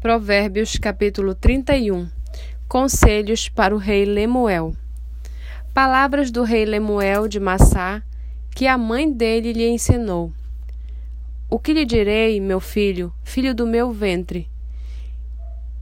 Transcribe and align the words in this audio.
Provérbios 0.00 0.78
capítulo 0.78 1.34
31 1.34 2.08
Conselhos 2.66 3.50
para 3.50 3.74
o 3.74 3.76
rei 3.76 4.06
Lemuel 4.06 4.74
Palavras 5.74 6.30
do 6.30 6.42
rei 6.42 6.64
Lemuel 6.64 7.28
de 7.28 7.38
Massá 7.38 8.02
que 8.56 8.66
a 8.66 8.78
mãe 8.78 9.12
dele 9.12 9.52
lhe 9.52 9.68
ensinou. 9.68 10.32
O 11.50 11.58
que 11.58 11.74
lhe 11.74 11.84
direi, 11.84 12.40
meu 12.40 12.60
filho, 12.60 13.12
filho 13.22 13.54
do 13.54 13.66
meu 13.66 13.92
ventre? 13.92 14.48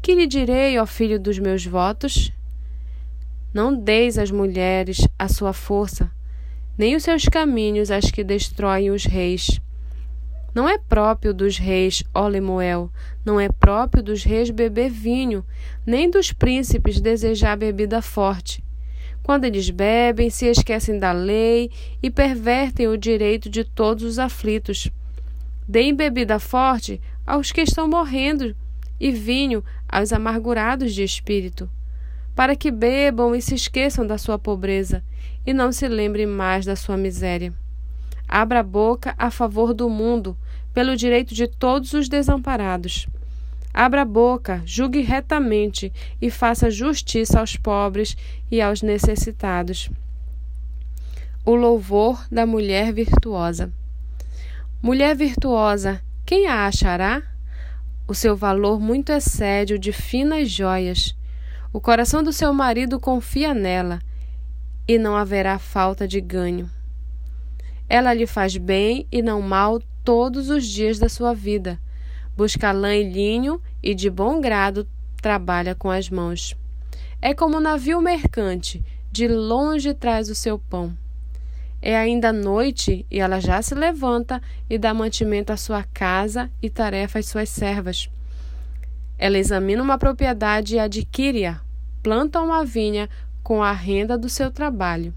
Que 0.02 0.16
lhe 0.16 0.26
direi, 0.26 0.76
ó 0.80 0.84
filho 0.84 1.20
dos 1.20 1.38
meus 1.38 1.64
votos? 1.64 2.32
Não 3.54 3.72
deis 3.72 4.18
às 4.18 4.32
mulheres 4.32 5.06
a 5.16 5.28
sua 5.28 5.52
força, 5.52 6.10
nem 6.76 6.96
os 6.96 7.04
seus 7.04 7.26
caminhos 7.26 7.88
às 7.88 8.10
que 8.10 8.24
destroem 8.24 8.90
os 8.90 9.04
reis 9.04 9.60
não 10.54 10.68
é 10.68 10.78
próprio 10.78 11.34
dos 11.34 11.58
reis, 11.58 12.02
ó 12.14 12.26
Lemuel, 12.26 12.90
não 13.24 13.38
é 13.38 13.48
próprio 13.48 14.02
dos 14.02 14.24
reis 14.24 14.50
beber 14.50 14.90
vinho, 14.90 15.44
nem 15.86 16.10
dos 16.10 16.32
príncipes 16.32 17.00
desejar 17.00 17.56
bebida 17.56 18.00
forte. 18.00 18.64
Quando 19.22 19.44
eles 19.44 19.68
bebem, 19.68 20.30
se 20.30 20.46
esquecem 20.46 20.98
da 20.98 21.12
lei 21.12 21.70
e 22.02 22.10
pervertem 22.10 22.88
o 22.88 22.96
direito 22.96 23.50
de 23.50 23.62
todos 23.62 24.02
os 24.02 24.18
aflitos. 24.18 24.90
Deem 25.68 25.94
bebida 25.94 26.38
forte 26.38 26.98
aos 27.26 27.52
que 27.52 27.60
estão 27.60 27.86
morrendo 27.86 28.56
e 28.98 29.12
vinho 29.12 29.62
aos 29.86 30.14
amargurados 30.14 30.94
de 30.94 31.02
espírito, 31.02 31.68
para 32.34 32.56
que 32.56 32.70
bebam 32.70 33.34
e 33.34 33.42
se 33.42 33.54
esqueçam 33.54 34.06
da 34.06 34.16
sua 34.16 34.38
pobreza 34.38 35.04
e 35.46 35.52
não 35.52 35.72
se 35.72 35.86
lembrem 35.86 36.26
mais 36.26 36.64
da 36.64 36.74
sua 36.74 36.96
miséria. 36.96 37.52
Abra 38.28 38.60
a 38.60 38.62
boca 38.62 39.14
a 39.16 39.30
favor 39.30 39.72
do 39.72 39.88
mundo, 39.88 40.36
pelo 40.74 40.96
direito 40.96 41.34
de 41.34 41.48
todos 41.48 41.94
os 41.94 42.08
desamparados. 42.08 43.08
Abra 43.72 44.02
a 44.02 44.04
boca, 44.04 44.62
julgue 44.66 45.00
retamente 45.00 45.92
e 46.20 46.30
faça 46.30 46.70
justiça 46.70 47.40
aos 47.40 47.56
pobres 47.56 48.16
e 48.50 48.60
aos 48.60 48.82
necessitados. 48.82 49.90
O 51.44 51.54
louvor 51.54 52.26
da 52.30 52.44
mulher 52.44 52.92
virtuosa. 52.92 53.72
Mulher 54.82 55.16
virtuosa, 55.16 56.02
quem 56.26 56.46
a 56.46 56.66
achará? 56.66 57.22
O 58.06 58.14
seu 58.14 58.36
valor 58.36 58.78
muito 58.78 59.10
excede 59.10 59.74
o 59.74 59.78
de 59.78 59.92
finas 59.92 60.50
joias. 60.50 61.16
O 61.72 61.80
coração 61.80 62.22
do 62.22 62.32
seu 62.32 62.52
marido 62.52 63.00
confia 63.00 63.54
nela, 63.54 64.00
e 64.86 64.98
não 64.98 65.16
haverá 65.16 65.58
falta 65.58 66.06
de 66.08 66.20
ganho. 66.20 66.70
Ela 67.88 68.12
lhe 68.12 68.26
faz 68.26 68.56
bem 68.56 69.06
e 69.10 69.22
não 69.22 69.40
mal 69.40 69.80
todos 70.04 70.50
os 70.50 70.66
dias 70.66 70.98
da 70.98 71.08
sua 71.08 71.32
vida. 71.32 71.78
Busca 72.36 72.70
lã 72.70 72.94
e 72.94 73.02
linho 73.02 73.60
e 73.82 73.94
de 73.94 74.10
bom 74.10 74.40
grado 74.40 74.86
trabalha 75.22 75.74
com 75.74 75.90
as 75.90 76.10
mãos. 76.10 76.54
É 77.20 77.32
como 77.32 77.56
um 77.56 77.60
navio 77.60 78.00
mercante, 78.00 78.84
de 79.10 79.26
longe 79.26 79.94
traz 79.94 80.28
o 80.28 80.34
seu 80.34 80.58
pão. 80.58 80.96
É 81.80 81.96
ainda 81.96 82.32
noite 82.32 83.06
e 83.10 83.20
ela 83.20 83.40
já 83.40 83.62
se 83.62 83.74
levanta 83.74 84.42
e 84.68 84.76
dá 84.76 84.92
mantimento 84.92 85.52
à 85.52 85.56
sua 85.56 85.82
casa 85.82 86.50
e 86.60 86.68
tarefa 86.68 87.18
às 87.18 87.26
suas 87.26 87.48
servas. 87.48 88.10
Ela 89.16 89.38
examina 89.38 89.82
uma 89.82 89.98
propriedade 89.98 90.76
e 90.76 90.78
adquire-a, 90.78 91.60
planta 92.02 92.40
uma 92.40 92.64
vinha 92.64 93.08
com 93.42 93.62
a 93.62 93.72
renda 93.72 94.18
do 94.18 94.28
seu 94.28 94.50
trabalho 94.50 95.14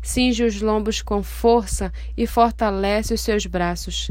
cinge 0.00 0.44
os 0.44 0.60
lombos 0.60 1.02
com 1.02 1.22
força 1.22 1.92
e 2.16 2.26
fortalece 2.26 3.14
os 3.14 3.20
seus 3.20 3.46
braços. 3.46 4.10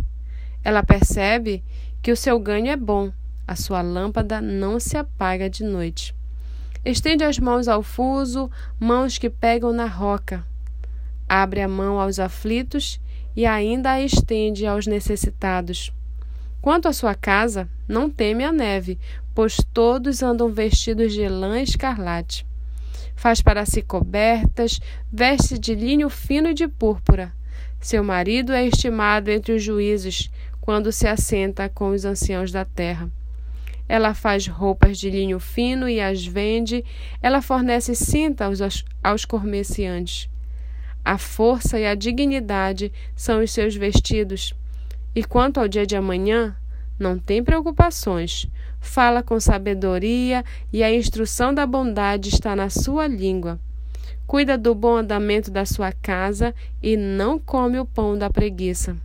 Ela 0.64 0.84
percebe 0.84 1.64
que 2.02 2.12
o 2.12 2.18
seu 2.18 2.40
ganho 2.40 2.70
é 2.70 2.76
bom, 2.76 3.12
a 3.48 3.56
sua 3.56 3.82
lâmpada 3.82 4.42
não 4.42 4.80
se 4.80 4.98
apaga 4.98 5.50
de 5.50 5.64
noite. 5.64 6.16
Estende 6.84 7.24
as 7.24 7.38
mãos 7.38 7.68
ao 7.68 7.84
fuso, 7.84 8.50
mãos 8.80 9.18
que 9.18 9.30
pegam 9.30 9.72
na 9.72 9.86
roca. 9.86 10.44
Abre 11.28 11.62
a 11.62 11.68
mão 11.68 12.00
aos 12.00 12.18
aflitos 12.18 13.00
e 13.36 13.46
ainda 13.46 13.92
a 13.92 14.02
estende 14.02 14.66
aos 14.66 14.88
necessitados. 14.88 15.94
Quanto 16.62 16.88
à 16.88 16.94
sua 16.94 17.16
casa, 17.16 17.70
não 17.88 18.10
teme 18.10 18.44
a 18.44 18.52
neve, 18.52 19.00
pois 19.34 19.58
todos 19.74 20.22
andam 20.22 20.52
vestidos 20.52 21.14
de 21.14 21.28
lã 21.28 21.62
escarlate. 21.62 22.46
Faz 23.16 23.42
para 23.42 23.66
si 23.66 23.82
cobertas, 23.82 24.80
veste 25.12 25.58
de 25.58 25.76
linho 25.76 26.10
fino 26.10 26.50
e 26.50 26.54
de 26.54 26.68
púrpura. 26.68 27.34
Seu 27.80 28.04
marido 28.04 28.52
é 28.54 28.66
estimado 28.68 29.32
entre 29.32 29.54
os 29.54 29.64
juízes, 29.64 30.30
quando 30.60 30.92
se 30.92 31.08
assenta 31.08 31.68
com 31.68 31.90
os 31.90 32.06
anciãos 32.06 32.52
da 32.52 32.64
terra. 32.64 33.10
Ela 33.90 34.14
faz 34.14 34.48
roupas 34.48 34.98
de 34.98 35.10
linho 35.10 35.40
fino 35.40 35.90
e 35.90 36.00
as 36.00 36.26
vende, 36.26 36.86
ela 37.22 37.42
fornece 37.42 37.94
cinta 37.96 38.46
aos, 38.46 38.86
aos 39.04 39.26
comerciantes. 39.26 40.30
A 41.04 41.18
força 41.18 41.80
e 41.80 41.86
a 41.86 41.96
dignidade 41.96 42.92
são 43.16 43.44
os 43.44 43.52
seus 43.52 43.76
vestidos. 43.76 44.54
E 45.16 45.24
quanto 45.24 45.60
ao 45.60 45.68
dia 45.68 45.86
de 45.86 45.96
amanhã, 45.96 46.56
não 46.98 47.18
tem 47.18 47.44
preocupações. 47.44 48.48
Fala 48.82 49.24
com 49.24 49.40
sabedoria 49.40 50.44
e 50.74 50.84
a 50.84 50.94
instrução 50.94 51.54
da 51.54 51.66
bondade 51.66 52.28
está 52.28 52.56
na 52.56 52.70
sua 52.70 53.08
língua. 53.08 53.58
Cuida 54.28 54.58
do 54.58 54.76
bom 54.76 54.98
andamento 54.98 55.50
da 55.50 55.66
sua 55.66 55.94
casa 55.94 56.54
e 56.82 56.98
não 56.98 57.40
come 57.40 57.80
o 57.80 57.86
pão 57.86 58.18
da 58.18 58.30
preguiça. 58.30 58.98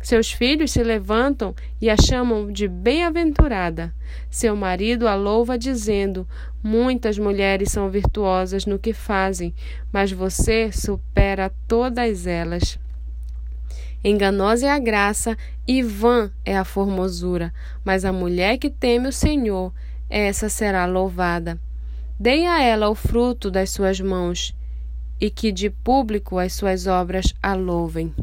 Seus 0.00 0.30
filhos 0.30 0.70
se 0.70 0.82
levantam 0.82 1.54
e 1.80 1.90
a 1.90 1.96
chamam 1.96 2.52
de 2.52 2.68
bem-aventurada. 2.68 3.92
Seu 4.30 4.54
marido 4.54 5.08
a 5.08 5.14
louva, 5.14 5.58
dizendo: 5.58 6.26
Muitas 6.62 7.18
mulheres 7.18 7.72
são 7.72 7.90
virtuosas 7.90 8.64
no 8.64 8.78
que 8.78 8.92
fazem, 8.92 9.52
mas 9.92 10.12
você 10.12 10.70
supera 10.70 11.50
todas 11.66 12.26
elas. 12.26 12.78
Enganosa 14.02 14.66
é 14.66 14.70
a 14.70 14.78
graça 14.78 15.36
e 15.66 15.82
vã 15.82 16.30
é 16.44 16.56
a 16.56 16.64
formosura, 16.64 17.52
mas 17.84 18.04
a 18.04 18.12
mulher 18.12 18.56
que 18.56 18.70
teme 18.70 19.08
o 19.08 19.12
Senhor, 19.12 19.72
essa 20.08 20.48
será 20.48 20.86
louvada. 20.86 21.60
Deem 22.18 22.48
a 22.48 22.62
ela 22.62 22.88
o 22.88 22.94
fruto 22.94 23.50
das 23.50 23.70
suas 23.70 24.00
mãos, 24.00 24.54
e 25.20 25.30
que 25.30 25.50
de 25.50 25.68
público 25.68 26.38
as 26.38 26.52
suas 26.52 26.86
obras 26.86 27.34
a 27.42 27.54
louvem. 27.54 28.14